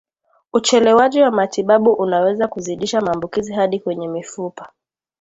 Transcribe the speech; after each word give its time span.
Uchelewaji 0.53 1.21
wa 1.21 1.31
matibabu 1.31 1.93
unaweza 1.93 2.47
kuzidisha 2.47 3.01
maambukizi 3.01 3.53
hadi 3.53 3.79
kwenye 3.79 4.07
mifupa 4.07 4.69